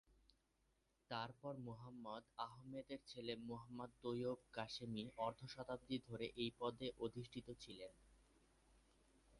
তার 1.09 1.29
পর 1.41 1.53
মুহাম্মদ 1.59 2.23
আহমদের 2.45 2.99
ছেলে 3.07 3.33
মুহাম্মদ 3.47 3.89
তৈয়ব 4.03 4.39
কাসেমি 4.53 5.03
অর্ধ 5.17 5.41
শতাব্দী 5.47 5.97
ধরে 6.07 6.25
এই 6.35 6.51
পদে 6.59 6.87
অধিষ্ঠিত 6.99 7.47
ছিলেন। 7.63 7.91